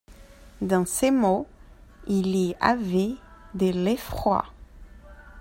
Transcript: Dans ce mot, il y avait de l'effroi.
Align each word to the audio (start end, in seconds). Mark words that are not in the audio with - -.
Dans 0.61 0.87
ce 0.87 1.11
mot, 1.11 1.45
il 2.07 2.35
y 2.35 2.55
avait 2.59 3.13
de 3.53 3.69
l'effroi. 3.71 4.45